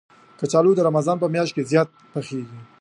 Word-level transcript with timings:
کچالو 0.39 0.71
د 0.75 0.79
رمضان 0.87 1.17
په 1.19 1.27
میاشت 1.33 1.53
کې 1.55 1.67
زیات 1.71 1.89
پخېږي 2.11 2.59